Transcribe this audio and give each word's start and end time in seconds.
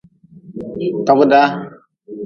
Togdaa. 1.05 1.47